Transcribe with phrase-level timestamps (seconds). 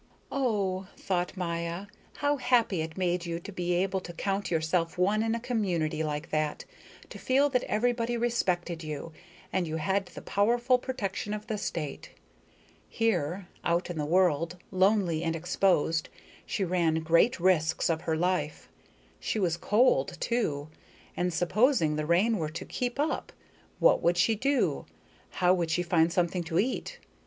[0.31, 1.85] Oh, thought Maya,
[2.17, 6.01] how happy it made you to be able to count yourself one in a community
[6.03, 6.65] like that,
[7.11, 9.11] to feel that everybody respected you,
[9.53, 12.13] and you had the powerful protection of the state.
[12.89, 16.09] Here, out in the world, lonely and exposed,
[16.47, 18.69] she ran great risks of her life.
[19.19, 20.69] She was cold, too.
[21.15, 23.31] And supposing the rain were to keep up!
[23.77, 24.87] What would she do,
[25.29, 26.97] how could she find something to eat?